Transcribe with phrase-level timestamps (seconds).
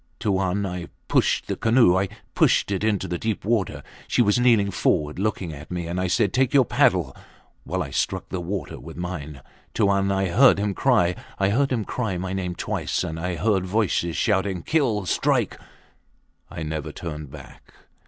[0.19, 1.95] Tuan, I pushed the canoe!
[1.95, 3.83] I pushed it into deep water.
[4.07, 7.15] She was kneeling forward looking at me, and I said, Take your paddle,
[7.65, 9.41] while I struck the water with mine.
[9.75, 11.13] Tuan, I heard him cry.
[11.37, 15.05] I heard him cry my name twice; and I heard voices shouting, Kill!
[15.05, 15.59] Strike!
[16.49, 17.71] I never turned back.